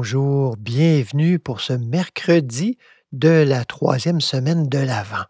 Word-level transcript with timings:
Bonjour, 0.00 0.56
bienvenue 0.56 1.40
pour 1.40 1.60
ce 1.60 1.72
mercredi 1.72 2.78
de 3.10 3.42
la 3.42 3.64
troisième 3.64 4.20
semaine 4.20 4.68
de 4.68 4.78
l'Avent. 4.78 5.24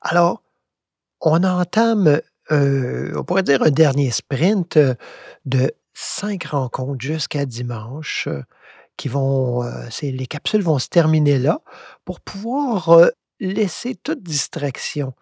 Alors, 0.00 0.42
on 1.20 1.44
entame, 1.44 2.22
euh, 2.50 3.12
on 3.14 3.24
pourrait 3.24 3.42
dire 3.42 3.62
un 3.62 3.70
dernier 3.70 4.10
sprint 4.10 4.78
euh, 4.78 4.94
de 5.44 5.70
cinq 5.92 6.44
rencontres 6.44 7.04
jusqu'à 7.04 7.44
dimanche 7.44 8.26
euh, 8.26 8.42
qui 8.96 9.08
vont, 9.08 9.70
les 10.00 10.26
capsules 10.26 10.62
vont 10.62 10.78
se 10.78 10.88
terminer 10.88 11.38
là 11.38 11.60
pour 12.06 12.20
pouvoir 12.20 13.10
laisser 13.38 13.96
toute 13.96 14.22
distraction. 14.22 15.12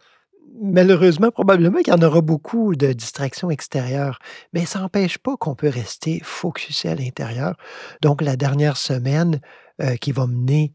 Malheureusement, 0.60 1.30
probablement 1.30 1.78
qu'il 1.78 1.92
y 1.92 1.96
en 1.96 2.02
aura 2.02 2.20
beaucoup 2.20 2.74
de 2.74 2.92
distractions 2.92 3.50
extérieures, 3.50 4.18
mais 4.52 4.66
ça 4.66 4.80
n'empêche 4.80 5.18
pas 5.18 5.36
qu'on 5.36 5.54
peut 5.54 5.68
rester 5.68 6.20
focusé 6.24 6.88
à 6.88 6.94
l'intérieur. 6.94 7.56
Donc, 8.02 8.22
la 8.22 8.36
dernière 8.36 8.76
semaine 8.76 9.40
euh, 9.80 9.96
qui 9.96 10.12
va 10.12 10.26
mener 10.26 10.74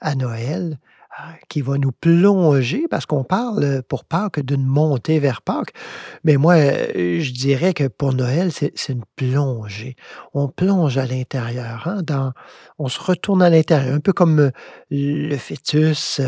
à 0.00 0.16
Noël, 0.16 0.80
euh, 1.20 1.32
qui 1.48 1.60
va 1.60 1.78
nous 1.78 1.92
plonger, 1.92 2.86
parce 2.90 3.06
qu'on 3.06 3.22
parle 3.22 3.82
pour 3.88 4.04
Pâques 4.04 4.40
d'une 4.40 4.66
montée 4.66 5.20
vers 5.20 5.42
Pâques, 5.42 5.72
mais 6.24 6.36
moi, 6.36 6.54
euh, 6.54 7.20
je 7.20 7.32
dirais 7.32 7.72
que 7.72 7.86
pour 7.86 8.12
Noël, 8.12 8.50
c'est 8.52 8.88
une 8.88 9.04
plongée. 9.16 9.96
On 10.34 10.48
plonge 10.48 10.98
à 10.98 11.06
l'intérieur, 11.06 11.86
hein, 11.86 12.32
on 12.78 12.88
se 12.88 13.00
retourne 13.00 13.42
à 13.42 13.50
l'intérieur, 13.50 13.94
un 13.94 14.00
peu 14.00 14.12
comme 14.12 14.50
le 14.90 15.36
fœtus 15.36 16.20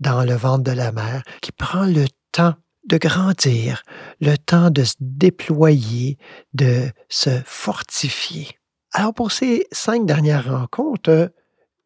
dans 0.00 0.24
le 0.24 0.34
ventre 0.34 0.64
de 0.64 0.72
la 0.72 0.90
mère, 0.90 1.22
qui 1.42 1.52
prend 1.52 1.84
le 1.84 2.06
temps 2.32 2.54
de 2.86 2.96
grandir, 2.96 3.82
le 4.20 4.36
temps 4.36 4.70
de 4.70 4.84
se 4.84 4.94
déployer, 5.00 6.18
de 6.54 6.90
se 7.08 7.40
fortifier. 7.44 8.48
Alors 8.92 9.14
pour 9.14 9.32
ces 9.32 9.66
cinq 9.70 10.06
dernières 10.06 10.50
rencontres, 10.50 11.10
euh, 11.10 11.28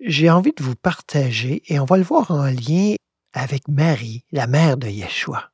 j'ai 0.00 0.30
envie 0.30 0.52
de 0.56 0.62
vous 0.62 0.76
partager, 0.76 1.62
et 1.66 1.78
on 1.80 1.84
va 1.84 1.96
le 1.96 2.02
voir 2.02 2.30
en 2.30 2.44
lien 2.44 2.94
avec 3.32 3.68
Marie, 3.68 4.24
la 4.32 4.46
mère 4.46 4.76
de 4.76 4.88
Yeshua. 4.88 5.50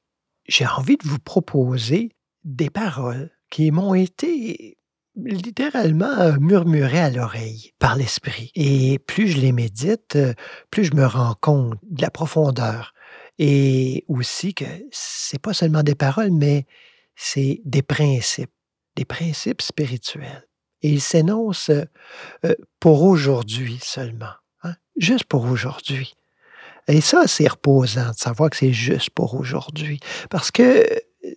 J'ai 0.48 0.66
envie 0.66 0.96
de 0.96 1.06
vous 1.06 1.18
proposer 1.18 2.10
des 2.44 2.70
paroles 2.70 3.30
qui 3.50 3.70
m'ont 3.70 3.94
été 3.94 4.76
littéralement 5.16 6.36
murmurées 6.40 7.00
à 7.00 7.10
l'oreille 7.10 7.72
par 7.78 7.96
l'Esprit. 7.96 8.52
Et 8.54 8.98
plus 8.98 9.28
je 9.28 9.38
les 9.38 9.52
médite, 9.52 10.16
euh, 10.16 10.34
plus 10.70 10.84
je 10.84 10.94
me 10.94 11.04
rends 11.04 11.34
compte 11.40 11.74
de 11.82 12.02
la 12.02 12.10
profondeur. 12.10 12.94
Et 13.42 14.04
aussi 14.06 14.52
que 14.52 14.66
c'est 14.90 15.40
pas 15.40 15.54
seulement 15.54 15.82
des 15.82 15.94
paroles, 15.94 16.30
mais 16.30 16.66
c'est 17.16 17.62
des 17.64 17.80
principes, 17.80 18.52
des 18.96 19.06
principes 19.06 19.62
spirituels. 19.62 20.46
Et 20.82 20.90
ils 20.90 21.00
s'énoncent 21.00 21.72
euh, 22.44 22.54
pour 22.80 23.02
aujourd'hui 23.02 23.78
seulement, 23.82 24.34
hein, 24.62 24.74
juste 24.98 25.24
pour 25.24 25.46
aujourd'hui. 25.46 26.14
Et 26.86 27.00
ça, 27.00 27.26
c'est 27.26 27.48
reposant 27.48 28.10
de 28.10 28.16
savoir 28.16 28.50
que 28.50 28.58
c'est 28.58 28.74
juste 28.74 29.08
pour 29.08 29.34
aujourd'hui. 29.34 30.00
Parce 30.28 30.50
que 30.50 30.86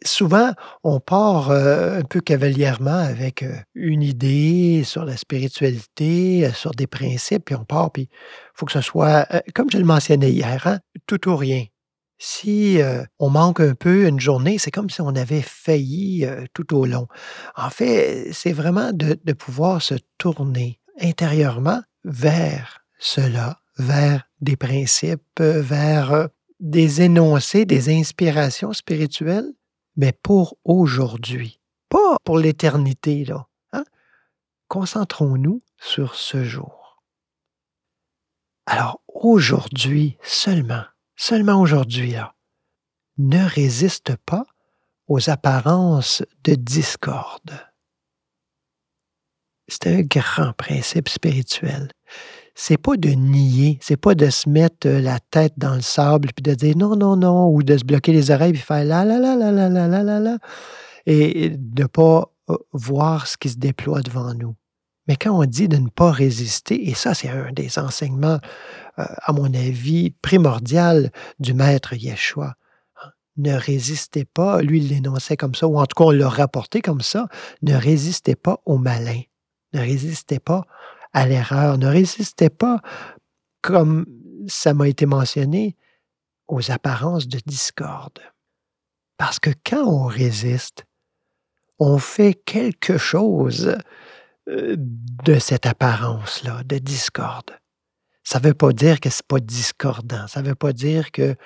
souvent, 0.04 0.52
on 0.84 1.00
part 1.00 1.52
euh, 1.52 2.00
un 2.00 2.04
peu 2.04 2.20
cavalièrement 2.20 2.92
avec 2.92 3.44
euh, 3.44 3.56
une 3.76 4.04
idée 4.04 4.84
sur 4.84 5.06
la 5.06 5.16
spiritualité, 5.16 6.52
sur 6.54 6.72
des 6.72 6.88
principes, 6.88 7.46
puis 7.46 7.56
on 7.56 7.64
part, 7.64 7.92
puis 7.92 8.10
il 8.12 8.52
faut 8.56 8.66
que 8.66 8.74
ce 8.74 8.82
soit, 8.82 9.26
comme 9.56 9.72
je 9.72 9.78
le 9.78 9.86
mentionnais 9.86 10.32
hier, 10.32 10.68
hein, 10.68 10.80
tout 11.08 11.30
ou 11.30 11.38
rien. 11.38 11.64
Si 12.18 12.80
on 13.20 13.30
manque 13.30 13.60
un 13.60 13.76
peu 13.76 14.08
une 14.08 14.20
journée, 14.20 14.58
c'est 14.58 14.72
comme 14.72 14.90
si 14.90 15.02
on 15.02 15.10
avait 15.10 15.42
failli 15.42 16.26
tout 16.54 16.76
au 16.76 16.86
long. 16.86 17.08
En 17.56 17.70
fait, 17.70 18.32
c'est 18.32 18.54
vraiment 18.54 18.94
de, 18.94 19.34
pouvoir 19.34 19.82
se 19.82 19.96
tourner 20.18 20.80
intérieurement 21.02 21.82
vers 22.06 22.86
cela, 22.98 23.60
vers 23.78 24.24
des 24.40 24.56
principes, 24.56 25.40
vers 25.40 26.30
des 26.60 27.02
énoncés, 27.02 27.66
des 27.66 27.94
inspirations 27.94 28.72
spirituelles, 28.72 29.52
mais 29.98 30.14
pour 30.14 30.58
aujourd'hui, 30.64 31.60
pas 31.90 32.16
pour 32.24 32.40
l'éternité, 32.40 33.26
hein. 33.74 33.84
Concentrons-nous 34.70 35.62
sur 35.78 36.16
ce 36.16 36.44
jour. 36.44 37.04
Alors, 38.66 39.02
aujourd'hui 39.08 40.18
seulement, 40.24 40.84
seulement 41.16 41.60
aujourd'hui, 41.62 42.16
ne 43.18 43.44
résiste 43.44 44.16
pas 44.26 44.46
aux 45.08 45.30
apparences 45.30 46.24
de 46.44 46.56
discorde. 46.56 47.60
C'est 49.68 49.88
un 49.88 50.02
grand 50.02 50.54
principe 50.54 51.10
spirituel. 51.10 51.90
C'est 52.56 52.78
pas 52.78 52.96
de 52.98 53.10
nier, 53.10 53.80
c'est 53.82 53.98
pas 53.98 54.14
de 54.14 54.30
se 54.30 54.48
mettre 54.48 54.88
euh, 54.88 55.02
la 55.02 55.20
tête 55.20 55.54
dans 55.58 55.74
le 55.74 55.82
sable 55.82 56.30
puis 56.36 56.44
de 56.44 56.54
dire 56.54 56.78
non, 56.78 56.96
non, 56.96 57.16
non, 57.16 57.48
ou 57.48 57.64
de 57.64 57.78
se 57.78 57.84
bloquer 57.84 58.12
les 58.12 58.30
oreilles 58.30 58.54
puis 58.54 58.62
faire 58.62 58.84
la 58.84 59.04
la 59.04 59.18
la 59.18 59.36
la 59.36 59.52
la 59.52 59.70
la 59.70 59.88
la 59.88 60.04
la 60.04 60.20
la 60.20 60.38
et 61.08 61.50
de 61.50 61.86
pas 61.86 62.32
euh, 62.50 62.58
voir 62.74 63.26
ce 63.26 63.38
qui 63.38 63.50
se 63.50 63.58
déploie 63.58 64.02
devant 64.02 64.34
nous. 64.36 64.56
Mais 65.08 65.16
quand 65.18 65.32
on 65.32 65.46
dit 65.46 65.68
de 65.68 65.78
ne 65.78 65.90
pas 65.90 66.12
résister, 66.12 66.90
et 66.90 66.94
ça, 66.94 67.14
c'est 67.14 67.30
un 67.30 67.52
des 67.52 67.78
enseignements, 67.78 68.40
euh, 69.00 69.06
à 69.24 69.34
mon 69.34 69.54
avis, 69.54 70.12
primordial 70.12 71.12
du 71.40 71.54
maître 71.54 71.94
Yeshua. 71.94 72.56
hein, 73.02 73.10
Ne 73.38 73.54
résistez 73.54 74.26
pas, 74.26 74.62
lui 74.62 74.80
il 74.80 74.90
l'énonçait 74.90 75.38
comme 75.38 75.56
ça, 75.56 75.68
ou 75.68 75.78
en 75.78 75.86
tout 75.86 75.96
cas 75.96 76.06
on 76.06 76.12
l'a 76.12 76.30
rapporté 76.30 76.82
comme 76.82 77.02
ça, 77.02 77.28
ne 77.62 77.76
résistez 77.76 78.36
pas 78.36 78.62
au 78.66 78.78
malin, 78.78 79.22
ne 79.74 79.80
résistez 79.80 80.40
pas 80.40 80.66
à 81.12 81.28
l'erreur, 81.28 81.78
ne 81.78 81.88
résistez 81.88 82.50
pas, 82.50 82.80
comme 83.62 84.06
ça 84.48 84.74
m'a 84.74 84.88
été 84.88 85.06
mentionné, 85.06 85.76
aux 86.48 86.72
apparences 86.72 87.28
de 87.28 87.40
discorde. 87.46 88.20
Parce 89.18 89.40
que 89.40 89.52
quand 89.66 89.86
on 89.86 90.06
résiste, 90.06 90.86
on 91.80 91.98
fait 91.98 92.34
quelque 92.34 92.98
chose 92.98 93.76
de 94.48 95.40
cette 95.40 95.66
apparence-là, 95.66 96.64
de 96.64 96.78
discorde. 96.78 97.52
Ça 98.24 98.40
ne 98.40 98.48
veut 98.48 98.54
pas 98.54 98.72
dire 98.72 99.00
que 99.00 99.10
ce 99.10 99.18
n'est 99.18 99.28
pas 99.28 99.40
discordant. 99.40 100.28
Ça 100.28 100.42
ne 100.42 100.50
veut 100.50 100.56
pas 100.56 100.74
dire 100.74 101.12
qu'il 101.12 101.38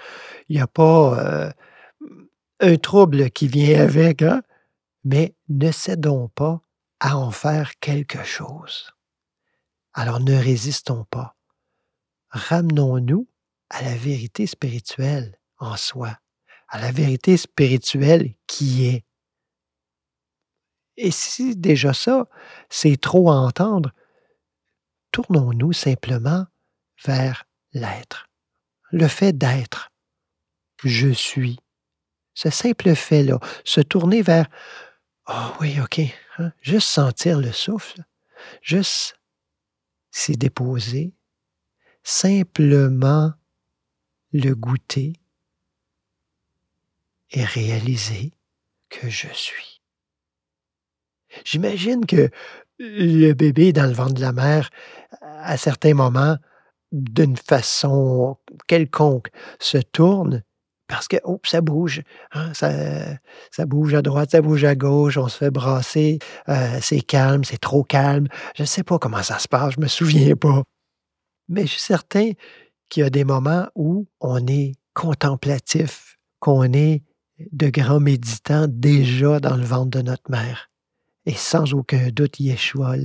n'y 0.50 0.59
a 0.59 0.68
pas 0.68 1.19
euh, 1.19 1.52
un 2.59 2.75
trouble 2.78 3.30
qui 3.31 3.47
vient 3.47 3.81
avec, 3.81 4.22
hein, 4.22 4.41
mais 5.03 5.35
ne 5.50 5.72
cédons 5.72 6.30
pas 6.30 6.62
à 7.00 7.18
en 7.18 7.31
faire 7.31 7.80
quelque 7.80 8.24
chose. 8.24 8.91
Alors 9.94 10.19
ne 10.19 10.35
résistons 10.35 11.06
pas. 11.09 11.35
Ramenons-nous 12.29 13.28
à 13.69 13.81
la 13.81 13.96
vérité 13.96 14.46
spirituelle 14.47 15.40
en 15.58 15.75
soi, 15.75 16.18
à 16.68 16.79
la 16.79 16.91
vérité 16.91 17.38
spirituelle 17.38 18.35
qui 18.46 18.85
est. 18.85 19.06
Et 20.97 21.12
si 21.12 21.56
déjà 21.56 21.94
ça, 21.94 22.28
c'est 22.70 22.99
trop 22.99 23.29
à 23.32 23.35
entendre, 23.35 23.91
tournons-nous 25.11 25.73
simplement 25.73 26.46
vers 27.05 27.46
l'être, 27.73 28.29
le 28.91 29.08
fait 29.08 29.38
d'être. 29.38 29.91
Je 30.84 31.09
suis. 31.09 31.59
Ce 32.34 32.49
simple 32.49 32.96
fait-là, 32.96 33.40
se 33.64 33.82
tourner 33.82 34.22
vers 34.22 34.47
Oh 35.28 35.52
oui, 35.59 35.79
OK, 35.82 35.99
hein, 36.38 36.52
juste 36.61 36.88
sentir 36.88 37.40
le 37.40 37.52
souffle, 37.52 38.03
juste 38.61 39.20
s'y 40.11 40.38
déposer, 40.38 41.14
simplement 42.03 43.34
le 44.32 44.53
goûter 44.53 45.14
et 47.32 47.43
réaliser 47.43 48.32
que 48.90 49.09
je 49.09 49.28
suis. 49.34 49.77
J'imagine 51.45 52.05
que 52.05 52.29
le 52.79 53.34
bébé 53.34 53.73
dans 53.73 53.85
le 53.85 53.93
ventre 53.93 54.13
de 54.13 54.22
la 54.22 54.34
mère, 54.34 54.69
à 55.22 55.57
certains 55.57 55.93
moments, 55.93 56.37
d'une 56.91 57.37
façon 57.37 58.37
quelconque, 58.67 59.29
se 59.59 59.78
tourne 59.78 60.43
parce 60.87 61.07
que 61.07 61.17
oh, 61.25 61.39
ça 61.43 61.61
bouge, 61.61 62.01
hein, 62.31 62.53
ça, 62.53 62.72
ça 63.51 63.66
bouge 63.66 63.93
à 63.93 64.01
droite, 64.01 64.31
ça 64.31 64.41
bouge 64.41 64.63
à 64.63 64.73
gauche, 64.73 65.17
on 65.17 65.28
se 65.28 65.37
fait 65.37 65.51
brasser, 65.51 66.19
euh, 66.47 66.79
c'est 66.81 67.01
calme, 67.01 67.43
c'est 67.43 67.59
trop 67.59 67.83
calme. 67.83 68.28
Je 68.55 68.63
ne 68.63 68.67
sais 68.67 68.83
pas 68.83 68.97
comment 68.97 69.22
ça 69.22 69.37
se 69.37 69.47
passe, 69.47 69.73
je 69.75 69.81
me 69.81 69.87
souviens 69.87 70.35
pas. 70.35 70.63
Mais 71.49 71.63
je 71.63 71.72
suis 71.72 71.81
certain 71.81 72.31
qu'il 72.90 73.03
y 73.03 73.05
a 73.05 73.09
des 73.09 73.25
moments 73.25 73.67
où 73.75 74.07
on 74.22 74.45
est 74.47 74.73
contemplatif, 74.93 76.17
qu'on 76.40 76.72
est 76.72 77.03
de 77.51 77.69
grands 77.69 77.99
méditants 77.99 78.67
déjà 78.69 79.40
dans 79.40 79.57
le 79.57 79.63
ventre 79.63 79.91
de 79.91 80.01
notre 80.01 80.31
mère. 80.31 80.69
Et 81.28 81.35
sans 81.35 81.74
aucun 81.74 82.08
doute, 82.08 82.40
Yeshua 82.40 82.96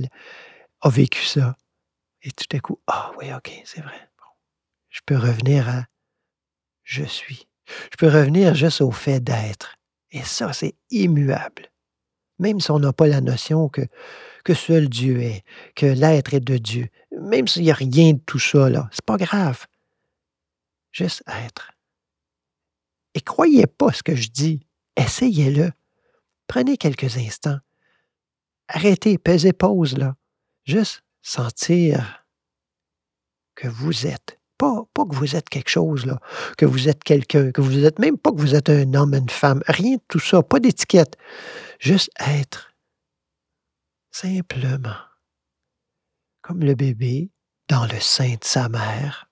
a 0.79 0.89
vécu 0.89 1.25
ça. 1.25 1.57
Et 2.21 2.31
tout 2.31 2.55
à 2.55 2.59
coup, 2.61 2.79
ah 2.87 3.11
oui, 3.17 3.33
ok, 3.33 3.51
c'est 3.65 3.81
vrai. 3.81 4.09
Je 4.89 5.01
peux 5.05 5.17
revenir 5.17 5.67
à 5.67 5.83
je 6.83 7.03
suis. 7.03 7.49
Je 7.91 7.97
peux 7.97 8.07
revenir 8.07 8.55
juste 8.55 8.79
au 8.79 8.91
fait 8.91 9.19
d'être. 9.19 9.75
Et 10.11 10.21
ça, 10.21 10.53
c'est 10.53 10.75
immuable. 10.89 11.69
même 12.39 12.61
si 12.61 12.71
on 12.71 12.79
n'a 12.79 12.93
pas 12.93 13.07
la 13.07 13.19
notion 13.19 13.67
que, 13.67 13.81
que 14.45 14.53
seul 14.53 14.87
Dieu 14.87 15.21
est, 15.21 15.43
que 15.75 15.85
l'être 15.85 16.33
est 16.33 16.39
de 16.39 16.57
Dieu, 16.57 16.87
même 17.11 17.49
s'il 17.49 17.63
n'y 17.63 17.71
a 17.71 17.75
rien 17.75 18.13
de 18.13 18.21
tout 18.25 18.39
ça, 18.39 18.69
là, 18.69 18.87
c'est 18.93 19.05
pas 19.05 19.17
grave. 19.17 19.65
Juste 20.93 21.23
être. 21.27 21.71
Et 23.15 23.21
croyez 23.21 23.67
pas 23.67 23.91
ce 23.91 24.01
que 24.01 24.15
je 24.15 24.29
dis, 24.29 24.65
essayez-le. 24.95 25.71
Prenez 26.47 26.77
quelques 26.77 27.17
instants. 27.17 27.59
Arrêtez, 28.67 29.17
pesez 29.17 29.53
pause, 29.53 29.97
là. 29.97 30.15
Juste 30.65 31.03
sentir 31.21 32.25
que 33.55 33.67
vous 33.67 34.07
êtes. 34.07 34.39
Pas, 34.57 34.83
pas 34.93 35.05
que 35.05 35.15
vous 35.15 35.35
êtes 35.35 35.49
quelque 35.49 35.69
chose, 35.69 36.05
là, 36.05 36.19
que 36.57 36.65
vous 36.65 36.87
êtes 36.87 37.03
quelqu'un, 37.03 37.51
que 37.51 37.59
vous 37.59 37.83
êtes 37.83 37.99
même 37.99 38.17
pas 38.17 38.31
que 38.31 38.37
vous 38.39 38.55
êtes 38.55 38.69
un 38.69 38.93
homme, 38.93 39.13
une 39.13 39.29
femme, 39.29 39.61
rien 39.67 39.95
de 39.95 40.01
tout 40.07 40.19
ça, 40.19 40.41
pas 40.41 40.59
d'étiquette. 40.59 41.17
Juste 41.79 42.09
être. 42.19 42.71
Simplement. 44.11 44.95
Comme 46.41 46.61
le 46.63 46.75
bébé 46.75 47.31
dans 47.67 47.85
le 47.85 47.99
sein 47.99 48.35
de 48.35 48.43
sa 48.43 48.69
mère, 48.69 49.29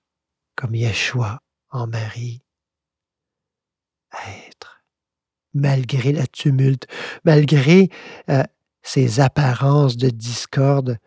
comme 0.56 0.74
Yeshua 0.74 1.40
en 1.70 1.86
Marie. 1.86 2.42
Être. 4.26 4.84
Malgré 5.54 6.12
la 6.12 6.26
tumulte, 6.26 6.86
malgré 7.24 7.90
euh, 8.28 8.42
ces 8.82 9.20
apparences 9.20 9.96
de 9.96 10.10
discorde 10.10 10.98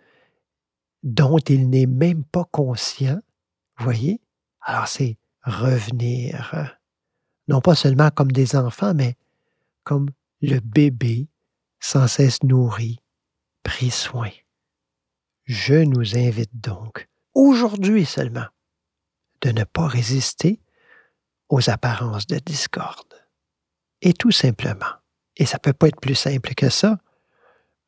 dont 1.04 1.38
il 1.38 1.70
n'est 1.70 1.86
même 1.86 2.24
pas 2.24 2.46
conscient, 2.52 3.20
voyez? 3.78 4.22
Alors 4.62 4.88
c'est 4.88 5.18
revenir, 5.44 6.78
non 7.48 7.62
pas 7.62 7.76
seulement 7.76 8.10
comme 8.10 8.32
des 8.32 8.56
enfants, 8.56 8.94
mais 8.94 9.16
comme 9.84 10.10
le 10.42 10.60
bébé 10.60 11.28
sans 11.80 12.08
cesse 12.08 12.42
nourri, 12.44 13.00
pris 13.64 13.92
soin. 13.92 14.32
Je 15.44 15.76
nous 15.76 16.18
invite 16.18 16.60
donc, 16.60 17.08
aujourd'hui 17.36 18.06
seulement, 18.06 18.48
de 19.42 19.52
ne 19.52 19.64
pas 19.64 19.88
résister 19.88 20.60
aux 21.50 21.70
apparences 21.70 22.26
de 22.26 22.40
discorde. 22.40 23.14
Et 24.02 24.14
tout 24.14 24.32
simplement, 24.32 24.96
et 25.36 25.46
ça 25.46 25.58
ne 25.58 25.62
peut 25.62 25.74
pas 25.74 25.88
être 25.88 26.02
plus 26.02 26.16
simple 26.16 26.56
que 26.56 26.70
ça, 26.70 26.98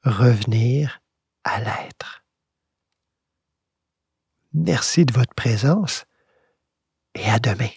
revenir 0.07 1.01
à 1.43 1.59
l'être. 1.59 2.25
Merci 4.53 5.05
de 5.05 5.13
votre 5.13 5.33
présence 5.35 6.05
et 7.15 7.29
à 7.29 7.39
demain. 7.39 7.69